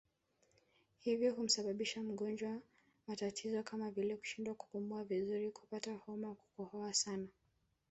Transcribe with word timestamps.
Hivyo 0.99 1.33
humsababishia 1.33 2.03
mgonjwa 2.03 2.61
matatizo 3.07 3.63
kama 3.63 3.91
vile 3.91 4.15
kushindwa 4.17 4.55
kupumua 4.55 5.03
vizuri 5.03 5.51
kupata 5.51 5.93
homa 5.93 6.35
kukohoa 6.35 6.93
sana 6.93 7.27